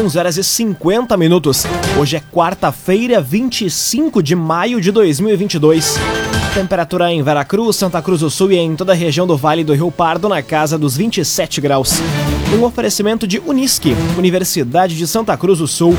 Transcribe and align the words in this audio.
11 0.00 0.18
horas 0.18 0.36
e 0.38 0.44
50 0.44 1.14
minutos. 1.18 1.66
Hoje 1.98 2.16
é 2.16 2.22
quarta-feira, 2.32 3.20
25 3.20 4.22
de 4.22 4.34
maio 4.34 4.80
de 4.80 4.90
2022. 4.90 5.96
Temperatura 6.54 7.12
em 7.12 7.22
Veracruz, 7.22 7.76
Santa 7.76 8.00
Cruz 8.00 8.20
do 8.20 8.30
Sul 8.30 8.50
e 8.50 8.56
em 8.56 8.74
toda 8.74 8.92
a 8.92 8.94
região 8.94 9.26
do 9.26 9.36
Vale 9.36 9.62
do 9.62 9.74
Rio 9.74 9.90
Pardo 9.90 10.26
na 10.26 10.42
casa 10.42 10.78
dos 10.78 10.96
27 10.96 11.60
graus. 11.60 11.98
Um 12.58 12.64
oferecimento 12.64 13.26
de 13.26 13.38
Unisque, 13.40 13.94
Universidade 14.16 14.96
de 14.96 15.06
Santa 15.06 15.36
Cruz 15.36 15.58
do 15.58 15.68
Sul. 15.68 15.94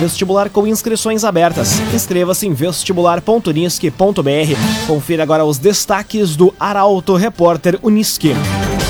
Vestibular 0.00 0.48
com 0.48 0.66
inscrições 0.66 1.22
abertas. 1.22 1.78
Inscreva-se 1.92 2.46
em 2.46 2.54
vestibular.unisque.br. 2.54 4.86
Confira 4.86 5.22
agora 5.22 5.44
os 5.44 5.58
destaques 5.58 6.34
do 6.34 6.54
Arauto 6.58 7.14
Repórter 7.14 7.78
Unisque. 7.82 8.34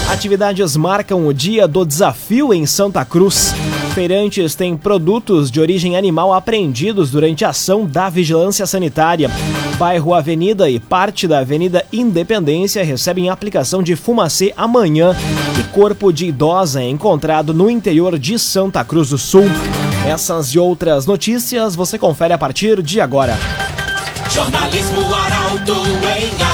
Atividades 0.08 0.76
marcam 0.76 1.26
o 1.26 1.32
dia 1.32 1.66
do 1.66 1.84
desafio 1.84 2.52
em 2.52 2.66
Santa 2.66 3.04
Cruz. 3.04 3.54
Feirantes 3.94 4.54
têm 4.54 4.76
produtos 4.76 5.50
de 5.50 5.60
origem 5.60 5.96
animal 5.96 6.32
apreendidos 6.32 7.10
durante 7.10 7.44
a 7.44 7.50
ação 7.50 7.86
da 7.86 8.08
Vigilância 8.10 8.66
Sanitária. 8.66 9.30
Bairro 9.78 10.14
Avenida 10.14 10.68
e 10.68 10.78
parte 10.78 11.26
da 11.26 11.38
Avenida 11.38 11.84
Independência 11.92 12.84
recebem 12.84 13.28
aplicação 13.28 13.82
de 13.82 13.96
fumacê 13.96 14.52
amanhã 14.56 15.16
e 15.58 15.62
corpo 15.72 16.12
de 16.12 16.26
idosa 16.26 16.82
é 16.82 16.88
encontrado 16.88 17.54
no 17.54 17.70
interior 17.70 18.18
de 18.18 18.38
Santa 18.38 18.84
Cruz 18.84 19.10
do 19.10 19.18
Sul. 19.18 19.46
Essas 20.06 20.48
e 20.48 20.58
outras 20.58 21.06
notícias 21.06 21.74
você 21.74 21.98
confere 21.98 22.34
a 22.34 22.38
partir 22.38 22.82
de 22.82 23.00
agora. 23.00 23.36
Jornalismo 24.30 25.14
Arauto 25.14 25.72
em 25.72 26.53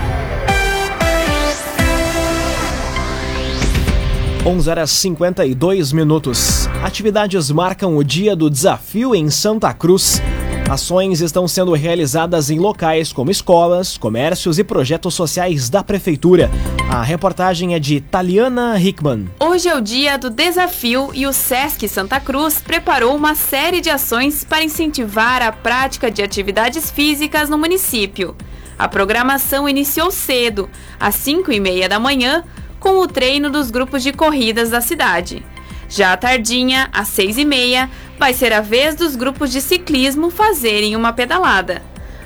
11 4.43 4.69
horas 4.71 4.89
52 4.89 5.91
minutos. 5.91 6.67
Atividades 6.83 7.51
marcam 7.51 7.95
o 7.95 8.03
dia 8.03 8.35
do 8.35 8.49
desafio 8.49 9.13
em 9.13 9.29
Santa 9.29 9.71
Cruz. 9.71 10.19
Ações 10.67 11.21
estão 11.21 11.47
sendo 11.47 11.73
realizadas 11.73 12.49
em 12.49 12.57
locais 12.57 13.13
como 13.13 13.29
escolas, 13.29 13.97
comércios 13.99 14.57
e 14.57 14.63
projetos 14.63 15.13
sociais 15.13 15.69
da 15.69 15.83
Prefeitura. 15.83 16.49
A 16.89 17.03
reportagem 17.03 17.75
é 17.75 17.79
de 17.79 18.01
Taliana 18.01 18.81
Hickman. 18.81 19.29
Hoje 19.39 19.69
é 19.69 19.75
o 19.75 19.81
dia 19.81 20.17
do 20.17 20.31
desafio 20.31 21.11
e 21.13 21.27
o 21.27 21.33
SESC 21.33 21.87
Santa 21.87 22.19
Cruz 22.19 22.59
preparou 22.59 23.15
uma 23.15 23.35
série 23.35 23.79
de 23.79 23.91
ações 23.91 24.43
para 24.43 24.63
incentivar 24.63 25.43
a 25.43 25.51
prática 25.51 26.09
de 26.09 26.23
atividades 26.23 26.89
físicas 26.89 27.47
no 27.47 27.59
município. 27.59 28.35
A 28.79 28.87
programação 28.87 29.69
iniciou 29.69 30.09
cedo, 30.09 30.67
às 30.99 31.13
5 31.13 31.51
e 31.51 31.59
meia 31.59 31.87
da 31.87 31.99
manhã, 31.99 32.43
com 32.81 32.99
o 32.99 33.07
treino 33.07 33.49
dos 33.49 33.71
grupos 33.71 34.03
de 34.03 34.11
corridas 34.11 34.71
da 34.71 34.81
cidade. 34.81 35.45
Já 35.87 36.13
à 36.13 36.17
tardinha, 36.17 36.89
às 36.91 37.07
seis 37.09 37.37
e 37.37 37.45
meia, 37.45 37.89
vai 38.17 38.33
ser 38.33 38.51
a 38.51 38.59
vez 38.59 38.95
dos 38.95 39.15
grupos 39.15 39.51
de 39.51 39.61
ciclismo 39.61 40.31
fazerem 40.31 40.95
uma 40.95 41.13
pedalada. 41.13 41.83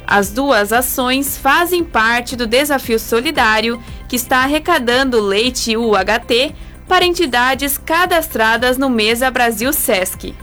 As 0.08 0.32
duas 0.32 0.72
ações 0.72 1.38
fazem 1.38 1.84
parte 1.84 2.36
do 2.36 2.48
desafio 2.48 2.98
solidário 2.98 3.82
que 4.08 4.16
está 4.16 4.44
arrecadando 4.44 5.20
leite 5.20 5.76
UHT 5.76 6.56
para 6.88 7.06
entidades 7.06 7.78
cadastradas 7.78 8.78
no 8.78 8.90
Mesa 8.90 9.30
Brasil 9.30 9.74
Sesc. 9.74 10.34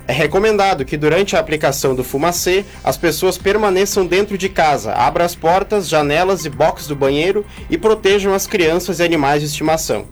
É 0.07 0.11
recomendado 0.11 0.83
que 0.83 0.97
durante 0.97 1.35
a 1.35 1.39
aplicação 1.39 1.93
do 1.93 2.03
fumacê, 2.03 2.65
as 2.83 2.97
pessoas 2.97 3.37
permaneçam 3.37 4.07
dentro 4.07 4.39
de 4.39 4.49
casa, 4.49 4.91
abram 4.91 5.23
as 5.23 5.35
portas, 5.35 5.87
janelas 5.87 6.45
e 6.45 6.49
boxes 6.49 6.87
do 6.87 6.95
banheiro 6.95 7.45
e 7.69 7.77
protejam 7.77 8.33
as 8.33 8.47
crianças 8.47 8.99
e 8.99 9.03
animais 9.03 9.41
de 9.41 9.47
estimação. 9.47 10.07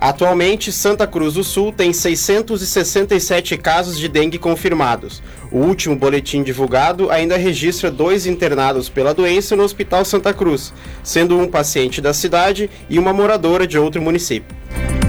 Atualmente, 0.00 0.70
Santa 0.70 1.08
Cruz 1.08 1.34
do 1.34 1.42
Sul 1.42 1.72
tem 1.72 1.92
667 1.92 3.56
casos 3.58 3.98
de 3.98 4.06
dengue 4.06 4.38
confirmados. 4.38 5.20
O 5.50 5.58
último 5.58 5.96
boletim 5.96 6.44
divulgado 6.44 7.10
ainda 7.10 7.36
registra 7.36 7.90
dois 7.90 8.24
internados 8.24 8.88
pela 8.88 9.12
doença 9.12 9.56
no 9.56 9.64
Hospital 9.64 10.04
Santa 10.04 10.32
Cruz, 10.32 10.72
sendo 11.02 11.36
um 11.36 11.48
paciente 11.48 12.00
da 12.00 12.14
cidade 12.14 12.70
e 12.88 12.96
uma 12.96 13.12
moradora 13.12 13.66
de 13.66 13.76
outro 13.76 14.00
município. 14.00 14.56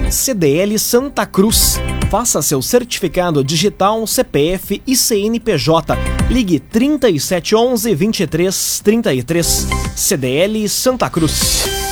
CDL 0.10 0.80
Santa 0.80 1.26
Cruz. 1.26 1.80
Faça 2.10 2.42
seu 2.42 2.60
certificado 2.60 3.44
digital, 3.44 4.08
CPF 4.08 4.82
e 4.88 4.96
CNPJ. 4.96 5.96
Ligue 6.32 6.60
3711 6.60 7.96
2333. 7.96 9.68
CDL 9.96 10.68
Santa 10.68 11.08
Cruz. 11.12 11.89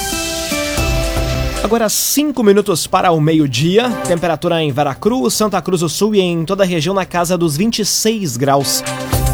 Agora 1.68 1.90
5 1.90 2.42
minutos 2.44 2.88
para 2.88 3.12
o 3.12 3.20
meio-dia. 3.20 3.90
Temperatura 4.08 4.64
em 4.64 4.72
Veracruz, 4.72 5.34
Santa 5.34 5.62
Cruz 5.62 5.82
do 5.82 5.90
Sul 5.90 6.16
e 6.16 6.22
em 6.22 6.46
toda 6.46 6.64
a 6.64 6.66
região 6.66 6.96
na 6.96 7.06
casa 7.06 7.38
dos 7.38 7.58
26 7.58 8.38
graus. 8.38 8.82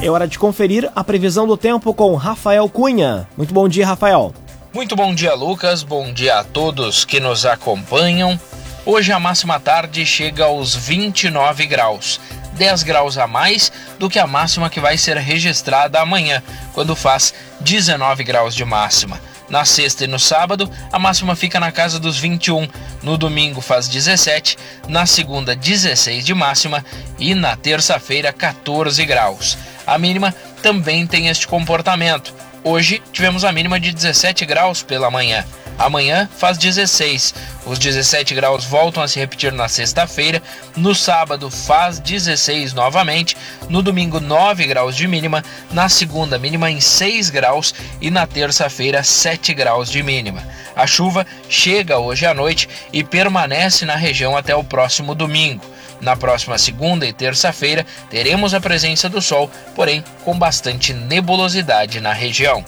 É 0.01 0.09
hora 0.09 0.27
de 0.27 0.39
conferir 0.39 0.91
a 0.95 1.03
previsão 1.03 1.45
do 1.45 1.55
tempo 1.55 1.93
com 1.93 2.15
Rafael 2.15 2.67
Cunha. 2.67 3.27
Muito 3.37 3.53
bom 3.53 3.69
dia, 3.69 3.85
Rafael. 3.85 4.33
Muito 4.73 4.95
bom 4.95 5.13
dia, 5.13 5.35
Lucas. 5.35 5.83
Bom 5.83 6.11
dia 6.11 6.39
a 6.39 6.43
todos 6.43 7.05
que 7.05 7.19
nos 7.19 7.45
acompanham. 7.45 8.39
Hoje 8.83 9.11
a 9.11 9.19
máxima 9.19 9.59
tarde 9.59 10.03
chega 10.03 10.45
aos 10.45 10.73
29 10.73 11.67
graus. 11.67 12.19
10 12.53 12.81
graus 12.81 13.15
a 13.19 13.27
mais 13.27 13.71
do 13.99 14.09
que 14.09 14.17
a 14.17 14.25
máxima 14.25 14.71
que 14.71 14.79
vai 14.79 14.97
ser 14.97 15.17
registrada 15.17 15.99
amanhã, 15.99 16.41
quando 16.73 16.95
faz 16.95 17.31
19 17.59 18.23
graus 18.23 18.55
de 18.55 18.65
máxima. 18.65 19.21
Na 19.53 19.65
sexta 19.65 20.05
e 20.05 20.07
no 20.07 20.17
sábado, 20.17 20.67
a 20.91 20.97
máxima 20.97 21.35
fica 21.35 21.59
na 21.59 21.71
casa 21.71 21.99
dos 21.99 22.17
21. 22.17 22.67
No 23.03 23.19
domingo 23.19 23.61
faz 23.61 23.87
17, 23.87 24.57
na 24.87 25.05
segunda 25.05 25.55
16 25.55 26.25
de 26.25 26.33
máxima 26.33 26.83
e 27.19 27.35
na 27.35 27.55
terça-feira 27.55 28.33
14 28.33 29.05
graus. 29.05 29.55
A 29.85 29.95
mínima 29.99 30.33
também 30.63 31.05
tem 31.05 31.27
este 31.27 31.47
comportamento. 31.47 32.33
Hoje 32.63 32.99
tivemos 33.11 33.45
a 33.45 33.51
mínima 33.51 33.79
de 33.79 33.91
17 33.91 34.43
graus 34.43 34.81
pela 34.81 35.11
manhã. 35.11 35.45
Amanhã 35.77 36.29
faz 36.37 36.57
16. 36.57 37.33
Os 37.65 37.79
17 37.79 38.35
graus 38.35 38.65
voltam 38.65 39.01
a 39.01 39.07
se 39.07 39.19
repetir 39.19 39.51
na 39.51 39.67
sexta-feira. 39.67 40.41
No 40.75 40.93
sábado 40.93 41.49
faz 41.49 41.99
16 41.99 42.73
novamente. 42.73 43.35
No 43.69 43.81
domingo, 43.81 44.19
9 44.19 44.65
graus 44.65 44.95
de 44.95 45.07
mínima. 45.07 45.43
Na 45.71 45.89
segunda, 45.89 46.37
mínima 46.37 46.69
em 46.69 46.79
6 46.79 47.29
graus. 47.29 47.73
E 48.01 48.11
na 48.11 48.27
terça-feira, 48.27 49.03
7 49.03 49.53
graus 49.53 49.89
de 49.89 50.03
mínima. 50.03 50.43
A 50.75 50.87
chuva 50.87 51.25
chega 51.49 51.99
hoje 51.99 52.25
à 52.25 52.33
noite 52.33 52.67
e 52.91 53.03
permanece 53.03 53.85
na 53.85 53.95
região 53.95 54.35
até 54.35 54.55
o 54.55 54.63
próximo 54.63 55.13
domingo. 55.13 55.63
Na 56.01 56.17
próxima 56.17 56.57
segunda 56.57 57.05
e 57.05 57.13
terça-feira 57.13 57.85
teremos 58.09 58.53
a 58.53 58.59
presença 58.59 59.07
do 59.07 59.21
sol, 59.21 59.49
porém 59.73 60.03
com 60.25 60.37
bastante 60.37 60.93
nebulosidade 60.93 62.01
na 62.01 62.11
região. 62.11 62.63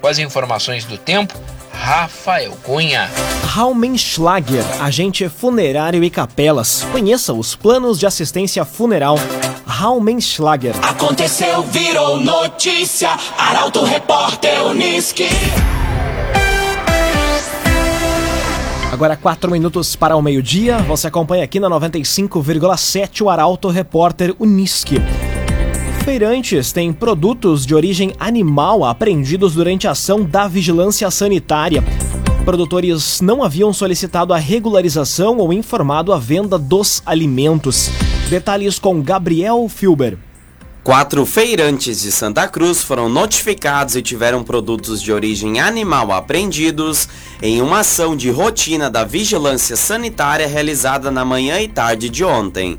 Com 0.00 0.06
as 0.06 0.18
informações 0.18 0.84
do 0.84 0.96
tempo, 0.96 1.38
Rafael 1.78 2.52
Cunha. 2.64 3.08
Raumenschlager, 3.44 4.64
agente 4.82 5.28
funerário 5.28 6.02
e 6.02 6.10
capelas. 6.10 6.84
Conheça 6.90 7.32
os 7.32 7.54
planos 7.54 7.98
de 7.98 8.06
assistência 8.06 8.64
funeral. 8.64 9.16
Raumenschlager. 9.64 10.74
Aconteceu, 10.82 11.62
virou 11.62 12.20
notícia. 12.20 13.10
Arauto 13.38 13.84
Repórter 13.84 14.66
Uniski. 14.66 15.28
Agora 18.92 19.16
quatro 19.16 19.50
minutos 19.50 19.94
para 19.94 20.16
o 20.16 20.20
meio-dia. 20.20 20.78
Você 20.78 21.06
acompanha 21.06 21.44
aqui 21.44 21.60
na 21.60 21.70
95,7 21.70 23.22
o 23.22 23.30
Arauto 23.30 23.68
Repórter 23.68 24.34
Uniski. 24.38 24.96
Feirantes 26.08 26.72
têm 26.72 26.90
produtos 26.90 27.66
de 27.66 27.74
origem 27.74 28.14
animal 28.18 28.82
apreendidos 28.82 29.52
durante 29.52 29.86
a 29.86 29.90
ação 29.90 30.24
da 30.24 30.48
vigilância 30.48 31.10
sanitária. 31.10 31.84
Produtores 32.46 33.20
não 33.20 33.42
haviam 33.42 33.74
solicitado 33.74 34.32
a 34.32 34.38
regularização 34.38 35.36
ou 35.36 35.52
informado 35.52 36.10
a 36.14 36.18
venda 36.18 36.58
dos 36.58 37.02
alimentos. 37.04 37.90
Detalhes 38.30 38.78
com 38.78 39.02
Gabriel 39.02 39.68
Filber. 39.68 40.16
Quatro 40.82 41.26
feirantes 41.26 42.00
de 42.00 42.10
Santa 42.10 42.48
Cruz 42.48 42.82
foram 42.82 43.10
notificados 43.10 43.94
e 43.94 44.00
tiveram 44.00 44.42
produtos 44.42 45.02
de 45.02 45.12
origem 45.12 45.60
animal 45.60 46.10
apreendidos 46.10 47.06
em 47.42 47.60
uma 47.60 47.80
ação 47.80 48.16
de 48.16 48.30
rotina 48.30 48.90
da 48.90 49.04
vigilância 49.04 49.76
sanitária 49.76 50.46
realizada 50.46 51.10
na 51.10 51.22
manhã 51.22 51.60
e 51.60 51.68
tarde 51.68 52.08
de 52.08 52.24
ontem. 52.24 52.78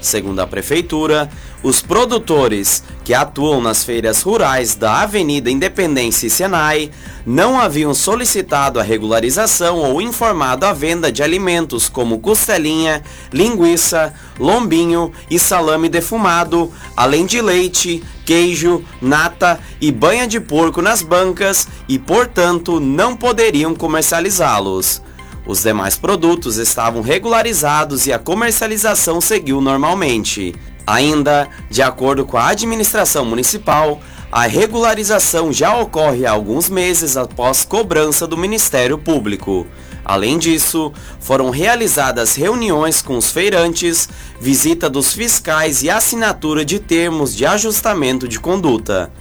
Segundo 0.00 0.40
a 0.40 0.46
Prefeitura, 0.46 1.30
os 1.62 1.82
produtores 1.82 2.82
que 3.04 3.12
atuam 3.12 3.60
nas 3.60 3.84
feiras 3.84 4.22
rurais 4.22 4.74
da 4.74 5.02
Avenida 5.02 5.50
Independência 5.50 6.26
e 6.26 6.30
Senai 6.30 6.90
não 7.26 7.60
haviam 7.60 7.92
solicitado 7.92 8.80
a 8.80 8.82
regularização 8.82 9.76
ou 9.78 10.00
informado 10.00 10.64
a 10.64 10.72
venda 10.72 11.12
de 11.12 11.22
alimentos 11.22 11.88
como 11.88 12.18
costelinha, 12.18 13.02
linguiça, 13.30 14.14
lombinho 14.38 15.12
e 15.30 15.38
salame 15.38 15.90
defumado, 15.90 16.72
além 16.96 17.26
de 17.26 17.42
leite, 17.42 18.02
queijo, 18.24 18.82
nata 19.02 19.60
e 19.80 19.92
banha 19.92 20.26
de 20.26 20.40
porco 20.40 20.80
nas 20.80 21.02
bancas 21.02 21.68
e, 21.86 21.98
portanto, 21.98 22.80
não 22.80 23.14
poderiam 23.14 23.74
comercializá-los. 23.74 25.02
Os 25.46 25.62
demais 25.62 25.96
produtos 25.96 26.56
estavam 26.56 27.02
regularizados 27.02 28.06
e 28.06 28.12
a 28.12 28.18
comercialização 28.18 29.20
seguiu 29.20 29.60
normalmente. 29.60 30.54
Ainda, 30.86 31.48
de 31.68 31.82
acordo 31.82 32.24
com 32.24 32.36
a 32.36 32.48
administração 32.48 33.24
municipal, 33.24 34.00
a 34.32 34.46
regularização 34.46 35.52
já 35.52 35.76
ocorre 35.76 36.24
há 36.24 36.30
alguns 36.30 36.68
meses 36.68 37.16
após 37.16 37.64
cobrança 37.64 38.26
do 38.26 38.36
Ministério 38.36 38.96
Público. 38.96 39.66
Além 40.04 40.38
disso, 40.38 40.92
foram 41.20 41.50
realizadas 41.50 42.34
reuniões 42.34 43.02
com 43.02 43.16
os 43.16 43.30
feirantes, 43.30 44.08
visita 44.40 44.88
dos 44.88 45.12
fiscais 45.12 45.82
e 45.82 45.90
assinatura 45.90 46.64
de 46.64 46.78
termos 46.78 47.34
de 47.34 47.44
ajustamento 47.44 48.26
de 48.26 48.38
conduta. 48.38 49.12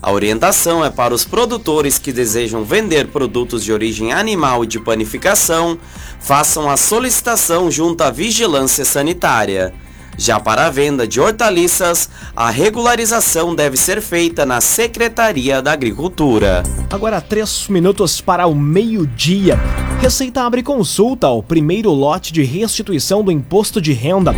A 0.00 0.12
orientação 0.12 0.84
é 0.84 0.90
para 0.90 1.12
os 1.12 1.24
produtores 1.24 1.98
que 1.98 2.12
desejam 2.12 2.62
vender 2.62 3.08
produtos 3.08 3.64
de 3.64 3.72
origem 3.72 4.12
animal 4.12 4.62
e 4.62 4.66
de 4.66 4.78
panificação, 4.78 5.76
façam 6.20 6.70
a 6.70 6.76
solicitação 6.76 7.70
junto 7.70 8.02
à 8.02 8.10
Vigilância 8.10 8.84
Sanitária. 8.84 9.74
Já 10.18 10.40
para 10.40 10.66
a 10.66 10.70
venda 10.70 11.06
de 11.06 11.20
hortaliças, 11.20 12.10
a 12.34 12.50
regularização 12.50 13.54
deve 13.54 13.76
ser 13.76 14.02
feita 14.02 14.44
na 14.44 14.60
Secretaria 14.60 15.62
da 15.62 15.70
Agricultura. 15.70 16.64
Agora 16.90 17.20
três 17.20 17.68
minutos 17.68 18.20
para 18.20 18.48
o 18.48 18.54
meio-dia. 18.54 19.56
Receita 20.00 20.42
abre 20.42 20.60
consulta 20.60 21.28
ao 21.28 21.40
primeiro 21.40 21.92
lote 21.92 22.32
de 22.32 22.42
restituição 22.42 23.22
do 23.22 23.30
imposto 23.30 23.80
de 23.80 23.92
renda. 23.92 24.34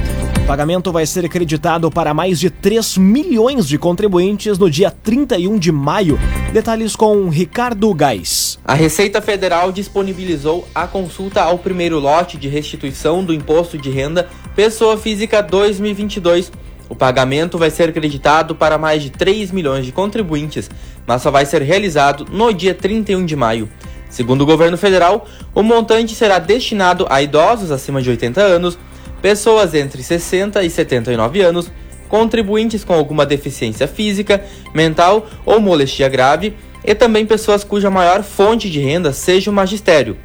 Pagamento 0.50 0.90
vai 0.90 1.06
ser 1.06 1.24
acreditado 1.24 1.92
para 1.92 2.12
mais 2.12 2.40
de 2.40 2.50
3 2.50 2.98
milhões 2.98 3.68
de 3.68 3.78
contribuintes 3.78 4.58
no 4.58 4.68
dia 4.68 4.90
31 4.90 5.56
de 5.56 5.70
maio. 5.70 6.18
Detalhes 6.52 6.96
com 6.96 7.28
Ricardo 7.28 7.94
Gás. 7.94 8.58
A 8.64 8.74
Receita 8.74 9.22
Federal 9.22 9.70
disponibilizou 9.70 10.66
a 10.74 10.88
consulta 10.88 11.40
ao 11.40 11.56
primeiro 11.56 12.00
lote 12.00 12.36
de 12.36 12.48
restituição 12.48 13.24
do 13.24 13.32
imposto 13.32 13.78
de 13.78 13.90
renda 13.90 14.28
Pessoa 14.56 14.96
Física 14.96 15.40
2022. 15.40 16.50
O 16.88 16.96
pagamento 16.96 17.56
vai 17.56 17.70
ser 17.70 17.90
acreditado 17.90 18.52
para 18.56 18.76
mais 18.76 19.04
de 19.04 19.10
3 19.10 19.52
milhões 19.52 19.86
de 19.86 19.92
contribuintes, 19.92 20.68
mas 21.06 21.22
só 21.22 21.30
vai 21.30 21.46
ser 21.46 21.62
realizado 21.62 22.26
no 22.28 22.52
dia 22.52 22.74
31 22.74 23.24
de 23.24 23.36
maio. 23.36 23.68
Segundo 24.08 24.40
o 24.40 24.46
governo 24.46 24.76
federal, 24.76 25.28
o 25.54 25.62
montante 25.62 26.16
será 26.16 26.40
destinado 26.40 27.06
a 27.08 27.22
idosos 27.22 27.70
acima 27.70 28.02
de 28.02 28.10
80 28.10 28.40
anos, 28.40 28.76
pessoas 29.20 29.74
entre 29.74 30.02
60 30.02 30.62
e 30.62 30.70
79 30.70 31.40
anos, 31.40 31.70
contribuintes 32.08 32.84
com 32.84 32.92
alguma 32.92 33.24
deficiência 33.24 33.86
física, 33.86 34.44
mental 34.74 35.28
ou 35.44 35.60
molestia 35.60 36.08
grave 36.08 36.54
e 36.84 36.94
também 36.94 37.26
pessoas 37.26 37.62
cuja 37.62 37.90
maior 37.90 38.22
fonte 38.22 38.68
de 38.70 38.80
renda 38.80 39.12
seja 39.12 39.50
o 39.50 39.54
magistério. 39.54 40.16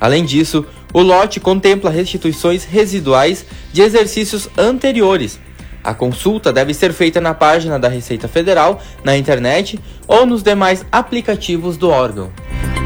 Além 0.00 0.24
disso, 0.24 0.66
o 0.92 1.00
lote 1.00 1.40
contempla 1.40 1.90
restituições 1.90 2.64
residuais 2.64 3.46
de 3.72 3.82
exercícios 3.82 4.48
anteriores. 4.56 5.40
A 5.82 5.94
consulta 5.94 6.52
deve 6.52 6.72
ser 6.74 6.92
feita 6.92 7.20
na 7.20 7.34
página 7.34 7.78
da 7.78 7.88
Receita 7.88 8.28
Federal, 8.28 8.80
na 9.02 9.16
internet 9.16 9.80
ou 10.06 10.24
nos 10.24 10.42
demais 10.42 10.84
aplicativos 10.92 11.76
do 11.76 11.88
órgão. 11.88 12.30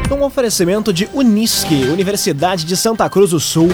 Um 0.09 0.23
oferecimento 0.23 0.91
de 0.93 1.07
Unisque, 1.13 1.83
Universidade 1.85 2.65
de 2.65 2.77
Santa 2.77 3.07
Cruz 3.09 3.31
do 3.31 3.39
Sul. 3.39 3.69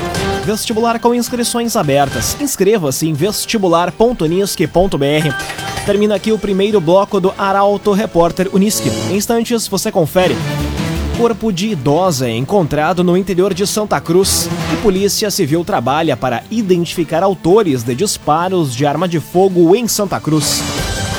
Vestibular 0.45 0.99
com 0.99 1.15
inscrições 1.15 1.77
abertas. 1.77 2.35
Inscreva-se 2.41 3.07
em 3.07 3.13
vestibular.unisque.br. 3.13 5.85
Termina 5.85 6.15
aqui 6.15 6.33
o 6.33 6.39
primeiro 6.39 6.81
bloco 6.81 7.21
do 7.21 7.33
Arauto 7.37 7.93
Repórter 7.93 8.49
Unisque. 8.53 8.89
Em 9.09 9.15
instantes 9.15 9.69
você 9.69 9.89
confere. 9.91 10.35
Corpo 11.17 11.53
de 11.53 11.69
idosa 11.69 12.27
é 12.27 12.35
encontrado 12.35 13.03
no 13.03 13.15
interior 13.15 13.53
de 13.53 13.65
Santa 13.65 14.01
Cruz 14.01 14.49
e 14.73 14.77
Polícia 14.81 15.31
Civil 15.31 15.63
trabalha 15.63 16.17
para 16.17 16.43
identificar 16.51 17.23
autores 17.23 17.83
de 17.83 17.95
disparos 17.95 18.75
de 18.75 18.85
arma 18.85 19.07
de 19.07 19.21
fogo 19.21 19.73
em 19.75 19.87
Santa 19.87 20.19
Cruz. 20.19 20.61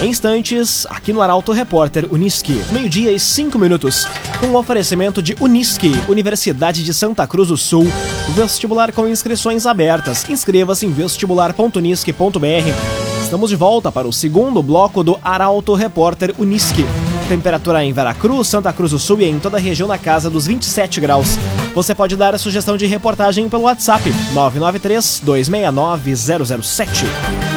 Em 0.03 0.09
instantes, 0.09 0.87
aqui 0.91 1.13
no 1.13 1.23
Arauto 1.23 1.53
Repórter 1.53 2.07
Uniski, 2.11 2.61
meio-dia 2.73 3.13
e 3.13 3.19
cinco 3.19 3.59
minutos, 3.59 4.07
um 4.43 4.55
oferecimento 4.57 5.23
de 5.23 5.37
Uniski, 5.41 5.93
Universidade 6.09 6.85
de 6.85 6.93
Santa 6.93 7.27
Cruz 7.27 7.49
do 7.49 7.57
Sul, 7.57 7.87
vestibular 8.35 8.93
com 8.93 9.09
inscrições 9.09 9.67
abertas. 9.67 10.29
Inscreva-se 10.29 10.85
em 10.85 10.91
vestibular.unisque.br. 10.91 13.23
Estamos 13.23 13.51
de 13.51 13.57
volta 13.57 13.91
para 13.91 14.07
o 14.07 14.13
segundo 14.13 14.63
bloco 14.63 15.03
do 15.03 15.19
Arauto 15.23 15.75
Repórter 15.75 16.35
Uniski. 16.39 16.85
Temperatura 17.29 17.83
em 17.83 17.93
Veracruz, 17.93 18.49
Santa 18.49 18.73
Cruz 18.73 18.91
do 18.91 18.99
Sul 18.99 19.23
e 19.23 19.25
em 19.25 19.39
toda 19.39 19.57
a 19.57 19.61
região 19.61 19.89
na 19.89 19.97
casa 19.97 20.29
dos 20.29 20.47
27 20.47 21.01
graus. 21.01 21.39
Você 21.75 21.95
pode 21.95 22.17
dar 22.17 22.35
a 22.35 22.39
sugestão 22.39 22.77
de 22.77 22.85
reportagem 22.85 23.49
pelo 23.49 23.63
WhatsApp 23.63 24.11
993 24.35 25.23
269 25.25 26.15
007. 26.15 27.54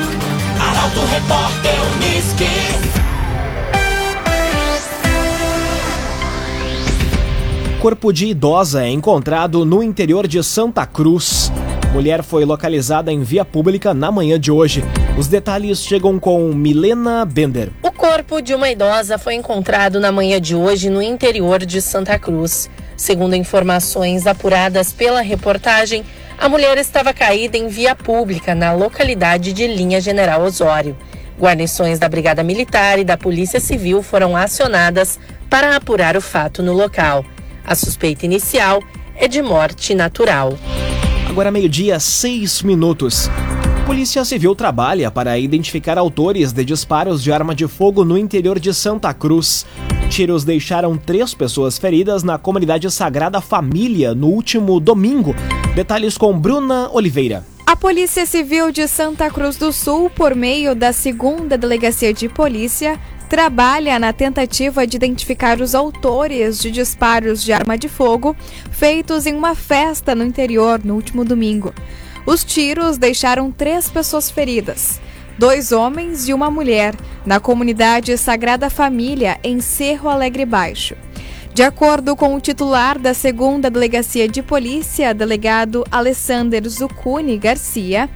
Arauto 0.88 1.06
Repórter 1.06 1.74
Uniski. 1.96 2.46
Corpo 7.82 8.14
de 8.14 8.28
idosa 8.28 8.86
é 8.86 8.90
encontrado 8.90 9.66
no 9.66 9.84
interior 9.84 10.28
de 10.28 10.42
Santa 10.42 10.86
Cruz. 10.86 11.52
Mulher 11.92 12.24
foi 12.24 12.46
localizada 12.46 13.12
em 13.12 13.22
via 13.22 13.44
pública 13.44 13.94
na 13.94 14.10
manhã 14.12 14.40
de 14.40 14.50
hoje. 14.50 14.82
Os 15.18 15.28
detalhes 15.28 15.80
chegam 15.80 16.18
com 16.18 16.54
Milena 16.54 17.26
Bender. 17.26 17.70
O 17.84 17.92
corpo 17.92 18.40
de 18.40 18.54
uma 18.54 18.70
idosa 18.70 19.18
foi 19.18 19.34
encontrado 19.34 20.00
na 20.00 20.12
manhã 20.12 20.40
de 20.40 20.56
hoje 20.56 20.90
no 20.90 21.02
interior 21.02 21.66
de 21.66 21.82
Santa 21.82 22.18
Cruz. 22.18 22.70
Segundo 22.96 23.36
informações 23.36 24.26
apuradas 24.26 24.94
pela 24.94 25.22
reportagem, 25.22 26.06
a 26.38 26.48
mulher 26.48 26.78
estava 26.78 27.14
caída 27.14 27.58
em 27.58 27.68
via 27.68 27.96
pública 27.96 28.54
na 28.54 28.72
localidade 28.72 29.52
de 29.54 29.68
Linha 29.68 30.00
General 30.00 30.42
Osório. 30.42 30.96
Guarnições 31.40 32.00
da 32.00 32.08
Brigada 32.08 32.44
Militar 32.44 33.00
e 33.00 33.04
da 33.04 33.18
Polícia 33.18 33.60
Civil 33.60 34.02
foram 34.04 34.36
acionadas 34.36 35.20
para 35.50 35.76
apurar 35.76 36.16
o 36.16 36.22
fato 36.22 36.62
no 36.62 36.74
local. 36.74 37.26
A 37.66 37.76
suspeita 37.76 38.26
inicial 38.26 38.84
é 39.16 39.28
de 39.28 39.42
morte 39.42 39.96
natural. 39.96 40.58
Agora 41.28 41.52
meio-dia, 41.52 42.00
seis 42.00 42.62
minutos. 42.62 43.30
Polícia 43.86 44.24
Civil 44.26 44.54
trabalha 44.54 45.10
para 45.10 45.38
identificar 45.40 45.98
autores 45.98 46.52
de 46.52 46.64
disparos 46.66 47.24
de 47.24 47.32
arma 47.32 47.56
de 47.56 47.68
fogo 47.68 48.04
no 48.04 48.18
interior 48.18 48.60
de 48.60 48.74
Santa 48.74 49.14
Cruz. 49.14 49.66
Tiros 50.10 50.44
deixaram 50.44 50.98
três 50.98 51.34
pessoas 51.34 51.78
feridas 51.78 52.24
na 52.24 52.38
comunidade 52.38 52.90
Sagrada 52.92 53.42
Família 53.42 54.14
no 54.14 54.28
último 54.28 54.80
domingo. 54.80 55.36
Detalhes 55.78 56.18
com 56.18 56.36
Bruna 56.36 56.90
Oliveira. 56.92 57.46
A 57.64 57.76
Polícia 57.76 58.26
Civil 58.26 58.72
de 58.72 58.88
Santa 58.88 59.30
Cruz 59.30 59.58
do 59.58 59.72
Sul, 59.72 60.10
por 60.10 60.34
meio 60.34 60.74
da 60.74 60.92
segunda 60.92 61.56
Delegacia 61.56 62.12
de 62.12 62.28
Polícia, 62.28 63.00
trabalha 63.30 64.00
na 64.00 64.12
tentativa 64.12 64.88
de 64.88 64.98
identificar 64.98 65.62
os 65.62 65.76
autores 65.76 66.60
de 66.60 66.72
disparos 66.72 67.44
de 67.44 67.54
arma 67.54 67.78
de 67.78 67.88
fogo 67.88 68.36
feitos 68.72 69.28
em 69.28 69.36
uma 69.36 69.54
festa 69.54 70.16
no 70.16 70.24
interior 70.24 70.84
no 70.84 70.96
último 70.96 71.24
domingo. 71.24 71.72
Os 72.26 72.44
tiros 72.44 72.98
deixaram 72.98 73.52
três 73.52 73.88
pessoas 73.88 74.32
feridas, 74.32 75.00
dois 75.38 75.72
homens 75.72 76.28
e 76.28 76.34
uma 76.34 76.50
mulher, 76.50 76.96
na 77.24 77.40
comunidade 77.40 78.18
Sagrada 78.18 78.68
Família, 78.68 79.38
em 79.44 79.62
Cerro 79.62 80.10
Alegre 80.10 80.44
Baixo. 80.44 80.96
De 81.58 81.64
acordo 81.64 82.16
com 82.16 82.36
o 82.36 82.40
titular 82.40 83.00
da 83.00 83.16
segunda 83.16 83.68
Delegacia 83.68 84.28
de 84.28 84.44
Polícia, 84.44 85.12
delegado 85.12 85.84
Alessander 85.90 86.70
Zucuni 86.70 87.36
Garcia, 87.36 88.08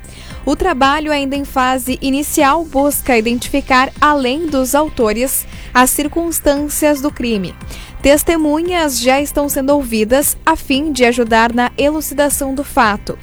o 0.45 0.55
trabalho 0.55 1.11
ainda 1.11 1.35
em 1.35 1.45
fase 1.45 1.97
inicial 2.01 2.65
busca 2.65 3.17
identificar, 3.17 3.91
além 3.99 4.47
dos 4.47 4.73
autores, 4.73 5.45
as 5.73 5.89
circunstâncias 5.89 7.01
do 7.01 7.11
crime. 7.11 7.55
Testemunhas 8.01 8.99
já 8.99 9.21
estão 9.21 9.47
sendo 9.47 9.69
ouvidas 9.75 10.35
a 10.43 10.55
fim 10.55 10.91
de 10.91 11.05
ajudar 11.05 11.53
na 11.53 11.71
elucidação 11.77 12.55
do 12.55 12.63
fato. 12.63 13.17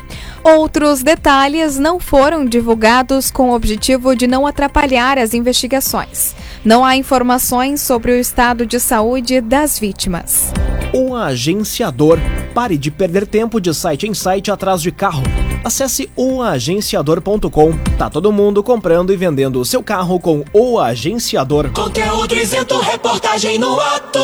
Outros 0.45 1.03
detalhes 1.03 1.77
não 1.79 1.99
foram 1.99 2.45
divulgados 2.45 3.29
com 3.29 3.51
o 3.51 3.55
objetivo 3.55 4.15
de 4.15 4.29
não 4.29 4.47
atrapalhar 4.47 5.19
as 5.19 5.35
investigações. 5.35 6.35
Não 6.65 6.85
há 6.85 6.97
informações 6.97 7.81
sobre 7.81 8.13
o 8.13 8.17
estado 8.17 8.65
de 8.65 8.79
saúde 8.79 9.41
das 9.41 9.79
vítimas. 9.79 10.53
O 10.95 11.15
agenciador. 11.17 12.19
Pare 12.55 12.79
de 12.79 12.91
perder 12.91 13.27
tempo 13.27 13.61
de 13.61 13.75
site 13.75 14.07
em 14.07 14.15
site 14.15 14.51
atrás 14.51 14.81
de 14.81 14.93
carro. 14.93 15.23
Acesse 15.65 16.09
oagenciador.com. 16.17 17.73
Tá 17.97 18.09
todo 18.09 18.33
mundo 18.33 18.63
comprando 18.63 19.13
e 19.13 19.17
vendendo 19.17 19.61
o 19.61 19.65
seu 19.65 19.83
carro 19.83 20.19
com 20.21 20.45
o 20.53 20.79
agenciador. 20.79 21.71
Conteúdo 21.73 22.35
isento, 22.35 22.79
reportagem 22.81 23.59
no 23.59 23.79
ato. 23.79 24.19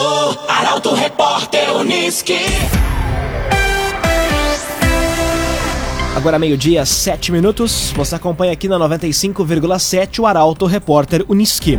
Arauto 0.49 0.95
Repórter 0.95 1.77
Uniski. 1.77 2.39
Agora 6.17 6.39
meio-dia, 6.39 6.87
sete 6.87 7.33
minutos. 7.33 7.93
Você 7.97 8.15
acompanha 8.15 8.53
aqui 8.53 8.69
na 8.69 8.79
95,7 8.79 10.21
o 10.21 10.27
Arauto 10.27 10.65
Repórter 10.65 11.25
Uniski. 11.29 11.79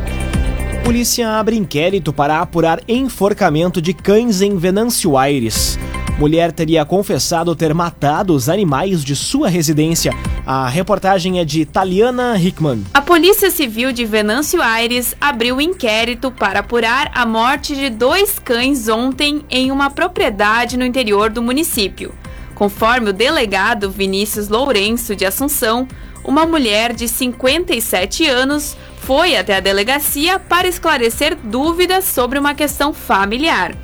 Polícia 0.84 1.40
abre 1.40 1.56
inquérito 1.56 2.14
para 2.14 2.40
apurar 2.40 2.80
enforcamento 2.88 3.82
de 3.82 3.94
cães 3.94 4.42
em 4.42 4.56
Venâncio 4.56 5.18
Aires. 5.18 5.80
Mulher 6.17 6.53
teria 6.53 6.86
confessado 6.86 7.53
ter 7.57 7.74
matado 7.74 8.34
os 8.34 8.48
animais 8.48 9.03
de 9.03 9.13
sua 9.17 9.50
residência. 9.50 10.13
A 10.45 10.69
reportagem 10.69 11.39
é 11.41 11.45
de 11.45 11.65
Taliana 11.65 12.39
Hickman. 12.39 12.86
A 12.93 13.01
Polícia 13.01 13.51
Civil 13.51 13.91
de 13.91 14.05
Venâncio 14.05 14.62
Aires 14.62 15.13
abriu 15.19 15.60
inquérito 15.60 16.31
para 16.31 16.60
apurar 16.62 17.12
a 17.13 17.25
morte 17.25 17.75
de 17.75 17.89
dois 17.89 18.39
cães 18.39 18.88
ontem 18.88 19.43
em 19.50 19.72
uma 19.72 19.89
propriedade 19.89 20.77
no 20.77 20.86
interior 20.86 21.29
do 21.29 21.41
município. 21.41 22.13
Conforme 22.53 23.10
o 23.10 23.13
delegado 23.13 23.91
Vinícius 23.91 24.48
Lourenço 24.48 25.17
de 25.17 25.25
Assunção, 25.25 25.86
uma 26.24 26.45
mulher 26.45 26.93
de 26.93 27.10
57 27.10 28.25
anos 28.25 28.77
foi 29.01 29.36
até 29.36 29.57
a 29.57 29.60
delegacia 29.60 30.39
para 30.39 30.65
esclarecer 30.65 31.36
dúvidas 31.36 32.05
sobre 32.05 32.39
uma 32.39 32.55
questão 32.55 32.93
familiar. 32.93 33.75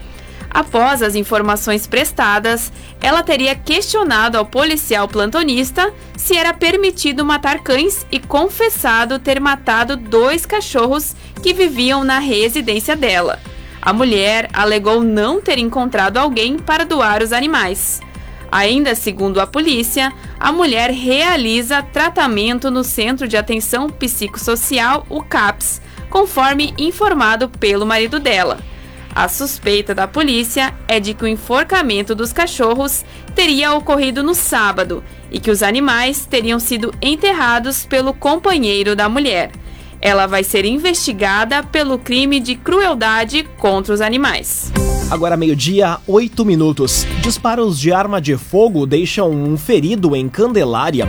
Após 0.54 1.02
as 1.02 1.16
informações 1.16 1.88
prestadas, 1.88 2.74
ela 3.02 3.24
teria 3.24 3.56
questionado 3.56 4.38
ao 4.38 4.46
policial 4.46 5.08
plantonista 5.08 5.94
se 6.18 6.36
era 6.36 6.54
permitido 6.54 7.24
matar 7.24 7.60
cães 7.60 8.06
e 8.12 8.20
confessado 8.20 9.18
ter 9.18 9.40
matado 9.40 9.96
dois 9.96 10.46
cachorros 10.46 11.16
que 11.42 11.54
viviam 11.54 12.04
na 12.04 12.20
residência 12.20 12.98
dela. 12.98 13.40
A 13.82 13.94
mulher 13.94 14.50
alegou 14.52 15.02
não 15.02 15.42
ter 15.42 15.58
encontrado 15.58 16.18
alguém 16.18 16.60
para 16.60 16.86
doar 16.86 17.24
os 17.24 17.32
animais. 17.32 18.02
Ainda 18.52 18.94
segundo 18.94 19.40
a 19.40 19.48
polícia, 19.48 20.12
a 20.38 20.52
mulher 20.52 20.92
realiza 20.92 21.82
tratamento 21.82 22.70
no 22.70 22.84
Centro 22.84 23.26
de 23.26 23.38
Atenção 23.38 23.90
Psicossocial, 23.90 25.06
o 25.10 25.24
CAPS, 25.24 25.82
conforme 26.10 26.74
informado 26.78 27.48
pelo 27.48 27.86
marido 27.86 28.20
dela. 28.20 28.60
A 29.14 29.28
suspeita 29.28 29.94
da 29.94 30.08
polícia 30.08 30.74
é 30.88 31.00
de 31.00 31.14
que 31.14 31.24
o 31.24 31.28
enforcamento 31.28 32.16
dos 32.16 32.32
cachorros 32.32 33.04
teria 33.36 33.74
ocorrido 33.74 34.24
no 34.24 34.34
sábado 34.34 35.04
e 35.30 35.40
que 35.40 35.52
os 35.52 35.62
animais 35.62 36.26
teriam 36.26 36.60
sido 36.60 36.94
enterrados 37.02 37.86
pelo 37.86 38.14
companheiro 38.14 38.96
da 38.96 39.10
mulher. 39.10 39.52
Ela 40.00 40.26
vai 40.28 40.44
ser 40.44 40.66
investigada 40.66 41.62
pelo 41.62 42.00
crime 42.00 42.40
de 42.40 42.56
crueldade 42.56 43.44
contra 43.58 43.94
os 43.94 44.02
animais. 44.02 44.72
Agora 45.12 45.36
meio-dia, 45.36 45.98
oito 46.08 46.46
minutos. 46.46 47.06
Disparos 47.22 47.78
de 47.78 47.92
arma 47.92 48.22
de 48.22 48.38
fogo 48.38 48.88
deixam 48.88 49.30
um 49.30 49.58
ferido 49.58 50.16
em 50.16 50.30
Candelária. 50.30 51.08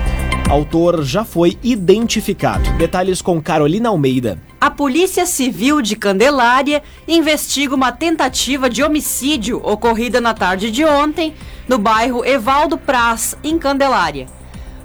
Autor 0.51 1.05
já 1.05 1.25
foi 1.25 1.57
identificado. 1.63 2.69
Detalhes 2.77 3.23
com 3.23 3.41
Carolina 3.41 3.89
Almeida. 3.89 4.39
A 4.63 4.71
Polícia 4.71 5.27
Civil 5.27 5.83
de 5.83 5.97
Candelária 5.97 6.85
investiga 7.09 7.75
uma 7.75 7.91
tentativa 7.91 8.71
de 8.71 8.81
homicídio 8.81 9.61
ocorrida 9.61 10.21
na 10.21 10.35
tarde 10.35 10.71
de 10.71 10.85
ontem 10.85 11.35
no 11.67 11.79
bairro 11.79 12.25
Evaldo 12.25 12.79
Praz, 12.79 13.37
em 13.43 13.59
Candelária. 13.59 14.29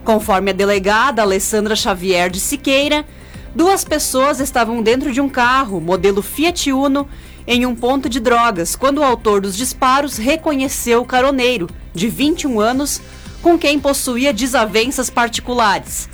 Conforme 0.04 0.50
a 0.50 0.54
delegada 0.56 1.22
Alessandra 1.22 1.76
Xavier 1.76 2.32
de 2.32 2.40
Siqueira, 2.40 3.06
duas 3.54 3.84
pessoas 3.84 4.40
estavam 4.40 4.82
dentro 4.82 5.14
de 5.14 5.22
um 5.22 5.30
carro 5.30 5.80
modelo 5.80 6.24
Fiat 6.24 6.72
Uno 6.72 7.08
em 7.46 7.64
um 7.64 7.76
ponto 7.76 8.10
de 8.10 8.20
drogas 8.20 8.76
quando 8.76 8.98
o 8.98 9.04
autor 9.04 9.42
dos 9.42 9.56
disparos 9.56 10.18
reconheceu 10.18 11.02
o 11.02 11.06
caroneiro, 11.06 11.70
de 11.94 12.10
21 12.10 12.60
anos, 12.60 13.00
com 13.44 13.60
quem 13.60 13.80
possuía 13.80 14.34
desavenças 14.34 15.12
particulares. 15.12 16.10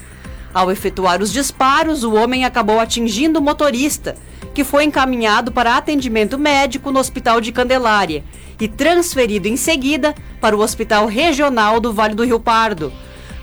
Ao 0.53 0.71
efetuar 0.71 1.21
os 1.21 1.33
disparos, 1.33 2.03
o 2.03 2.13
homem 2.13 2.45
acabou 2.45 2.79
atingindo 2.79 3.39
o 3.39 3.41
motorista, 3.41 4.15
que 4.53 4.63
foi 4.63 4.83
encaminhado 4.83 5.51
para 5.51 5.75
atendimento 5.75 6.37
médico 6.37 6.91
no 6.91 6.99
Hospital 6.99 7.41
de 7.41 7.51
Candelária 7.51 8.23
e 8.59 8.67
transferido 8.67 9.47
em 9.47 9.57
seguida 9.57 10.13
para 10.39 10.55
o 10.55 10.61
Hospital 10.61 11.07
Regional 11.07 11.79
do 11.79 11.91
Vale 11.91 12.13
do 12.13 12.23
Rio 12.23 12.39
Pardo. 12.39 12.93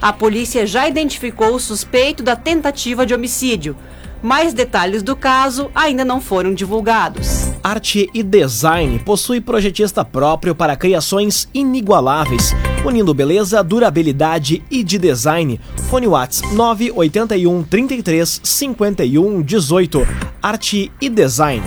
A 0.01 0.13
polícia 0.13 0.67
já 0.67 0.89
identificou 0.89 1.55
o 1.55 1.61
suspeito 1.61 2.23
da 2.23 2.37
tentativa 2.37 3.05
de 3.05 3.13
homicídio. 3.13 3.77
Mais 4.23 4.55
detalhes 4.55 5.03
do 5.03 5.17
caso 5.17 5.71
ainda 5.75 6.05
não 6.05 6.21
foram 6.21 6.55
divulgados. 6.55 7.51
Arte 7.63 8.09
e 8.15 8.23
Design 8.23 8.99
possui 9.01 9.41
projetista 9.41 10.05
próprio 10.05 10.55
para 10.55 10.77
criações 10.77 11.49
inigualáveis, 11.53 12.55
unindo 12.85 13.13
beleza, 13.13 13.63
durabilidade 13.63 14.63
e 14.71 14.83
de 14.83 14.99
design. 14.99 15.61
Fone 15.89 16.07
Whats 16.07 16.43
981 16.53 17.63
33 17.63 18.41
51 18.43 19.43
18. 19.43 20.07
Arte 20.43 20.91
e 21.01 21.09
Design. 21.09 21.63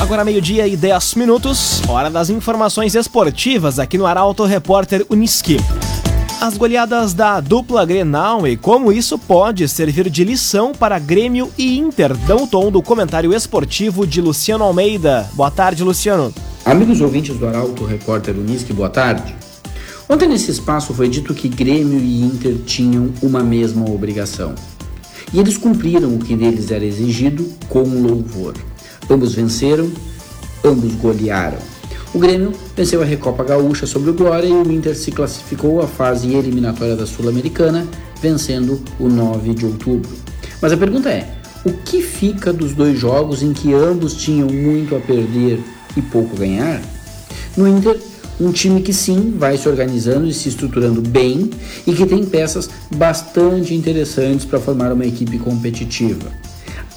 Agora 0.00 0.24
meio-dia 0.24 0.68
e 0.68 0.76
10 0.76 1.14
minutos, 1.14 1.82
hora 1.88 2.10
das 2.10 2.30
informações 2.30 2.94
esportivas 2.94 3.78
aqui 3.78 3.96
no 3.96 4.06
Arauto 4.06 4.44
Repórter 4.44 5.04
Uniski. 5.08 5.56
As 6.40 6.56
goleadas 6.56 7.14
da 7.14 7.40
dupla 7.40 7.84
Grenal 7.86 8.46
e 8.46 8.56
como 8.56 8.92
isso 8.92 9.18
pode 9.18 9.66
servir 9.66 10.10
de 10.10 10.22
lição 10.22 10.72
para 10.72 10.98
Grêmio 10.98 11.50
e 11.56 11.78
Inter 11.78 12.14
dão 12.18 12.44
o 12.44 12.46
tom 12.46 12.70
do 12.70 12.82
comentário 12.82 13.34
esportivo 13.34 14.06
de 14.06 14.20
Luciano 14.20 14.62
Almeida. 14.62 15.28
Boa 15.32 15.50
tarde, 15.50 15.82
Luciano. 15.82 16.32
Amigos 16.66 17.00
ouvintes 17.00 17.36
do 17.36 17.46
Arauto 17.46 17.84
Repórter 17.84 18.34
Uniski, 18.36 18.72
boa 18.72 18.90
tarde. 18.90 19.36
Ontem 20.08 20.28
nesse 20.28 20.50
espaço 20.50 20.92
foi 20.92 21.08
dito 21.08 21.32
que 21.32 21.48
Grêmio 21.48 22.00
e 22.00 22.22
Inter 22.22 22.56
tinham 22.66 23.12
uma 23.22 23.40
mesma 23.40 23.88
obrigação. 23.88 24.52
E 25.32 25.38
eles 25.38 25.56
cumpriram 25.56 26.12
o 26.16 26.18
que 26.18 26.34
deles 26.34 26.72
era 26.72 26.84
exigido 26.84 27.48
com 27.68 27.84
louvor. 27.84 28.54
Ambos 29.08 29.32
venceram, 29.32 29.88
ambos 30.64 30.92
golearam. 30.96 31.58
O 32.12 32.18
Grêmio 32.18 32.52
venceu 32.74 33.00
a 33.00 33.04
Recopa 33.04 33.44
Gaúcha 33.44 33.86
sobre 33.86 34.10
o 34.10 34.14
Glória 34.14 34.48
e 34.48 34.52
o 34.52 34.72
Inter 34.72 34.96
se 34.96 35.12
classificou 35.12 35.80
à 35.80 35.86
fase 35.86 36.34
eliminatória 36.34 36.96
da 36.96 37.06
Sul-Americana, 37.06 37.86
vencendo 38.20 38.82
o 38.98 39.08
9 39.08 39.54
de 39.54 39.66
outubro. 39.66 40.10
Mas 40.60 40.72
a 40.72 40.76
pergunta 40.76 41.10
é: 41.10 41.32
o 41.64 41.72
que 41.72 42.02
fica 42.02 42.52
dos 42.52 42.74
dois 42.74 42.98
jogos 42.98 43.40
em 43.40 43.52
que 43.52 43.72
ambos 43.72 44.14
tinham 44.14 44.48
muito 44.48 44.96
a 44.96 44.98
perder 44.98 45.60
e 45.96 46.02
pouco 46.02 46.36
ganhar? 46.36 46.80
No 47.56 47.66
Inter, 47.66 47.98
um 48.38 48.52
time 48.52 48.82
que 48.82 48.92
sim 48.92 49.34
vai 49.36 49.56
se 49.56 49.68
organizando 49.68 50.26
e 50.26 50.34
se 50.34 50.48
estruturando 50.48 51.00
bem 51.00 51.50
e 51.86 51.94
que 51.94 52.04
tem 52.04 52.24
peças 52.24 52.68
bastante 52.94 53.74
interessantes 53.74 54.44
para 54.44 54.60
formar 54.60 54.92
uma 54.92 55.06
equipe 55.06 55.38
competitiva. 55.38 56.30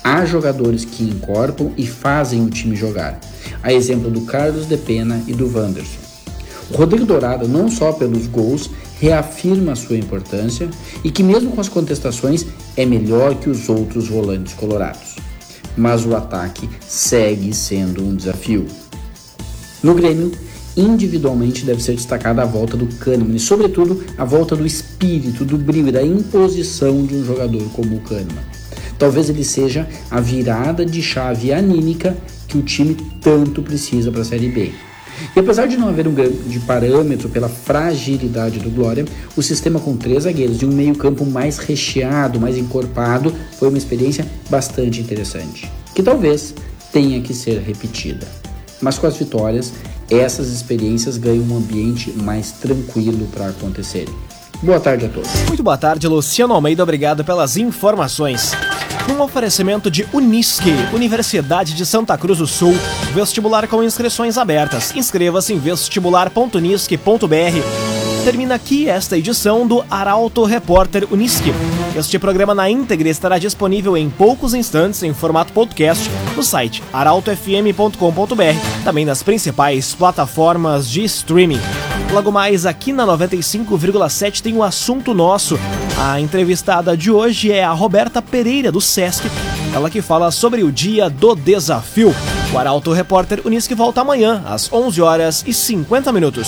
Há 0.03 0.25
jogadores 0.25 0.84
que 0.84 1.03
incorporam 1.03 1.72
e 1.77 1.88
fazem 1.88 2.44
o 2.44 2.50
time 2.50 2.75
jogar, 2.75 3.20
a 3.63 3.72
exemplo 3.72 4.10
do 4.10 4.22
Carlos 4.22 4.68
de 4.68 4.77
Pena 4.77 5.22
e 5.27 5.34
do 5.34 5.46
Wanderson. 5.46 6.00
O 6.72 6.77
Rodrigo 6.77 7.06
Dourado, 7.06 7.48
não 7.48 7.70
só 7.70 7.91
pelos 7.91 8.27
gols, 8.27 8.70
reafirma 9.00 9.75
sua 9.75 9.98
importância 9.98 10.70
e 11.03 11.10
que, 11.10 11.24
mesmo 11.24 11.51
com 11.51 11.62
as 11.62 11.70
contestações, 11.70 12.46
é 12.75 12.86
melhor 12.86 13.36
que 13.36 13.50
os 13.50 13.70
outros 13.70 14.08
volantes 14.08 14.53
colorados. 14.53 15.15
Mas 15.75 16.06
o 16.06 16.15
ataque 16.15 16.70
segue 16.88 17.53
sendo 17.53 18.03
um 18.03 18.15
desafio. 18.15 18.68
No 19.81 19.93
Grêmio, 19.93 20.31
individualmente 20.75 21.65
deve 21.65 21.81
ser 21.81 21.93
destacada 21.93 22.41
a 22.41 22.45
volta 22.45 22.75
do 22.75 22.86
Kahneman 22.98 23.36
e, 23.36 23.39
sobretudo, 23.39 24.03
a 24.17 24.25
volta 24.25 24.55
do 24.55 24.65
espírito, 24.65 25.45
do 25.45 25.57
brilho 25.57 25.88
e 25.88 25.91
da 25.91 26.03
imposição 26.03 27.05
de 27.05 27.15
um 27.15 27.25
jogador 27.25 27.63
como 27.74 27.95
o 27.95 28.01
Kahneman. 28.01 28.43
Talvez 28.98 29.29
ele 29.29 29.43
seja 29.43 29.88
a 30.12 30.19
virada 30.19 30.86
de 30.86 31.01
chave 31.01 31.53
anímica 31.53 32.17
que 32.48 32.57
o 32.57 32.62
time 32.62 32.98
tanto 33.21 33.62
precisa 33.62 34.12
para 34.12 34.21
a 34.21 34.25
Série 34.25 34.50
B. 34.50 34.71
E 35.36 35.39
apesar 35.39 35.67
de 35.67 35.77
não 35.77 35.89
haver 35.89 36.07
um 36.07 36.13
grande 36.13 36.59
parâmetro 36.59 37.29
pela 37.29 37.50
fragilidade 37.50 38.59
do 38.59 38.69
Glória, 38.69 39.05
o 39.36 39.41
sistema 39.41 39.79
com 39.79 39.95
três 39.95 40.24
zagueiros 40.24 40.62
e 40.62 40.65
um 40.65 40.71
meio-campo 40.71 41.25
mais 41.25 41.57
recheado, 41.57 42.39
mais 42.39 42.57
encorpado, 42.57 43.33
foi 43.57 43.69
uma 43.69 43.77
experiência 43.77 44.25
bastante 44.50 45.01
interessante, 45.01 45.69
que 45.93 46.03
talvez 46.03 46.53
tenha 46.91 47.21
que 47.21 47.33
ser 47.33 47.59
repetida. 47.59 48.27
Mas 48.81 48.98
com 48.98 49.07
as 49.07 49.17
vitórias, 49.17 49.74
essas 50.09 50.50
experiências 50.50 51.17
ganham 51.17 51.43
um 51.43 51.57
ambiente 51.57 52.12
mais 52.12 52.51
tranquilo 52.51 53.27
para 53.33 53.48
acontecerem. 53.48 54.13
Boa 54.62 54.79
tarde 54.79 55.05
a 55.05 55.09
todos. 55.09 55.29
Muito 55.48 55.63
boa 55.63 55.77
tarde, 55.77 56.07
Luciano 56.07 56.53
Almeida. 56.53 56.83
Obrigado 56.83 57.24
pelas 57.24 57.57
informações. 57.57 58.51
Um 59.09 59.21
oferecimento 59.21 59.89
de 59.89 60.05
Unisque, 60.13 60.71
Universidade 60.93 61.74
de 61.74 61.86
Santa 61.86 62.17
Cruz 62.17 62.39
do 62.39 62.48
Sul. 62.48 62.74
Vestibular 63.13 63.67
com 63.67 63.83
inscrições 63.83 64.38
abertas. 64.38 64.95
Inscreva-se 64.95 65.53
em 65.53 65.59
vestibular.unisque.br. 65.59 67.99
Termina 68.29 68.53
aqui 68.53 68.88
esta 68.88 69.17
edição 69.17 69.65
do 69.65 69.83
Arauto 69.89 70.43
Repórter 70.43 71.12
Unisque. 71.12 71.51
Este 71.95 72.19
programa 72.19 72.53
na 72.53 72.69
íntegra 72.69 73.09
estará 73.09 73.39
disponível 73.39 73.98
em 73.98 74.07
poucos 74.07 74.53
instantes 74.53 75.01
em 75.01 75.12
formato 75.15 75.51
podcast 75.51 76.07
no 76.36 76.43
site 76.43 76.83
arautofm.com.br, 76.93 78.83
também 78.83 79.03
nas 79.03 79.24
principais 79.24 79.95
plataformas 79.95 80.88
de 80.88 81.03
streaming. 81.05 81.59
Logo 82.13 82.31
mais 82.31 82.67
aqui 82.67 82.93
na 82.93 83.03
95,7 83.03 84.43
tem 84.43 84.53
o 84.53 84.57
um 84.57 84.63
assunto 84.63 85.12
nosso. 85.15 85.59
A 85.98 86.21
entrevistada 86.21 86.95
de 86.95 87.09
hoje 87.09 87.51
é 87.51 87.63
a 87.63 87.71
Roberta 87.71 88.21
Pereira 88.21 88.71
do 88.71 88.79
SESC, 88.79 89.24
ela 89.74 89.89
que 89.89 90.03
fala 90.03 90.29
sobre 90.29 90.63
o 90.63 90.71
Dia 90.71 91.09
do 91.09 91.33
Desafio. 91.33 92.13
O 92.53 92.59
Arauto 92.59 92.91
Repórter 92.91 93.41
Unisque 93.43 93.74
volta 93.74 94.01
amanhã 94.01 94.43
às 94.45 94.71
11 94.71 95.01
horas 95.01 95.43
e 95.48 95.51
50 95.51 96.13
minutos. 96.13 96.48